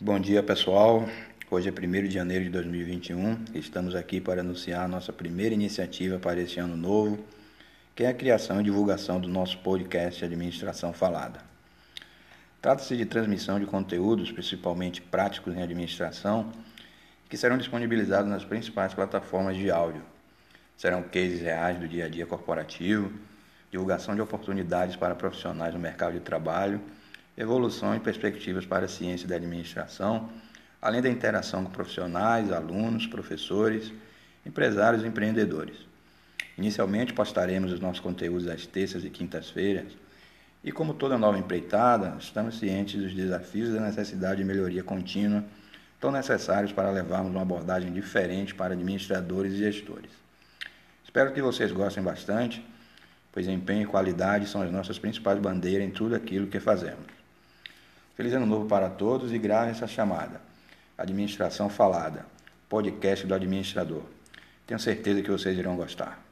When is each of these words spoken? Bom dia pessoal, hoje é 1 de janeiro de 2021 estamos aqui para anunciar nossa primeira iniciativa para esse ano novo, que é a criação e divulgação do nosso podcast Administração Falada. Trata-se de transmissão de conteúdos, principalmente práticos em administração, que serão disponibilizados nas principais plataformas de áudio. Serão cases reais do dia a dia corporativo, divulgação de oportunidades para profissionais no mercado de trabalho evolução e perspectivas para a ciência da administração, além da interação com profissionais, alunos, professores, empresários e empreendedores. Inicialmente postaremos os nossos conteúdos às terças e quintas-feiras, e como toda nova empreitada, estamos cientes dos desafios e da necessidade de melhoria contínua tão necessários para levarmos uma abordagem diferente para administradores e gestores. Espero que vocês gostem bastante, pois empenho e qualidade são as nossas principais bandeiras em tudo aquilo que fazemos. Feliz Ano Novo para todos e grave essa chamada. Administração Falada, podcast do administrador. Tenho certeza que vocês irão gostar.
Bom 0.00 0.18
dia 0.18 0.42
pessoal, 0.42 1.08
hoje 1.48 1.68
é 1.68 1.72
1 1.72 2.08
de 2.08 2.10
janeiro 2.10 2.42
de 2.42 2.50
2021 2.50 3.44
estamos 3.54 3.94
aqui 3.94 4.20
para 4.20 4.40
anunciar 4.40 4.88
nossa 4.88 5.12
primeira 5.12 5.54
iniciativa 5.54 6.18
para 6.18 6.40
esse 6.40 6.58
ano 6.58 6.76
novo, 6.76 7.24
que 7.94 8.02
é 8.02 8.08
a 8.08 8.12
criação 8.12 8.60
e 8.60 8.64
divulgação 8.64 9.20
do 9.20 9.28
nosso 9.28 9.56
podcast 9.58 10.24
Administração 10.24 10.92
Falada. 10.92 11.40
Trata-se 12.60 12.96
de 12.96 13.06
transmissão 13.06 13.60
de 13.60 13.66
conteúdos, 13.66 14.32
principalmente 14.32 15.00
práticos 15.00 15.54
em 15.54 15.62
administração, 15.62 16.50
que 17.28 17.36
serão 17.36 17.56
disponibilizados 17.56 18.28
nas 18.28 18.44
principais 18.44 18.92
plataformas 18.92 19.56
de 19.56 19.70
áudio. 19.70 20.02
Serão 20.76 21.04
cases 21.04 21.40
reais 21.40 21.78
do 21.78 21.86
dia 21.86 22.06
a 22.06 22.08
dia 22.08 22.26
corporativo, 22.26 23.12
divulgação 23.70 24.16
de 24.16 24.20
oportunidades 24.20 24.96
para 24.96 25.14
profissionais 25.14 25.72
no 25.72 25.78
mercado 25.78 26.14
de 26.14 26.20
trabalho 26.20 26.80
evolução 27.36 27.94
e 27.94 28.00
perspectivas 28.00 28.64
para 28.64 28.84
a 28.84 28.88
ciência 28.88 29.26
da 29.26 29.36
administração, 29.36 30.30
além 30.80 31.02
da 31.02 31.08
interação 31.08 31.64
com 31.64 31.70
profissionais, 31.70 32.52
alunos, 32.52 33.06
professores, 33.06 33.92
empresários 34.46 35.02
e 35.02 35.06
empreendedores. 35.06 35.76
Inicialmente 36.56 37.12
postaremos 37.12 37.72
os 37.72 37.80
nossos 37.80 38.00
conteúdos 38.00 38.46
às 38.46 38.66
terças 38.66 39.04
e 39.04 39.10
quintas-feiras, 39.10 39.96
e 40.62 40.72
como 40.72 40.94
toda 40.94 41.18
nova 41.18 41.38
empreitada, 41.38 42.16
estamos 42.18 42.58
cientes 42.58 43.00
dos 43.00 43.14
desafios 43.14 43.68
e 43.68 43.72
da 43.72 43.80
necessidade 43.80 44.38
de 44.38 44.44
melhoria 44.44 44.82
contínua 44.82 45.44
tão 46.00 46.10
necessários 46.10 46.72
para 46.72 46.90
levarmos 46.90 47.32
uma 47.32 47.42
abordagem 47.42 47.92
diferente 47.92 48.54
para 48.54 48.74
administradores 48.74 49.54
e 49.54 49.56
gestores. 49.56 50.10
Espero 51.02 51.32
que 51.32 51.40
vocês 51.40 51.72
gostem 51.72 52.02
bastante, 52.02 52.64
pois 53.32 53.48
empenho 53.48 53.82
e 53.82 53.86
qualidade 53.86 54.46
são 54.46 54.62
as 54.62 54.70
nossas 54.70 54.98
principais 54.98 55.38
bandeiras 55.38 55.86
em 55.86 55.90
tudo 55.90 56.14
aquilo 56.14 56.46
que 56.46 56.60
fazemos. 56.60 57.23
Feliz 58.14 58.32
Ano 58.32 58.46
Novo 58.46 58.66
para 58.66 58.88
todos 58.88 59.32
e 59.32 59.38
grave 59.38 59.72
essa 59.72 59.88
chamada. 59.88 60.40
Administração 60.96 61.68
Falada, 61.68 62.24
podcast 62.68 63.26
do 63.26 63.34
administrador. 63.34 64.02
Tenho 64.64 64.78
certeza 64.78 65.20
que 65.20 65.30
vocês 65.30 65.58
irão 65.58 65.76
gostar. 65.76 66.24